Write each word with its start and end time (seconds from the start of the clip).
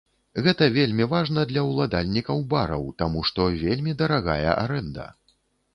Гэта 0.45 0.69
вельмі 0.77 1.05
важна 1.11 1.43
для 1.51 1.61
уладальнікаў 1.67 2.41
бараў, 2.55 2.83
таму 3.03 3.19
што 3.29 3.49
вельмі 3.61 3.99
дарагая 4.03 4.51
арэнда. 4.63 5.09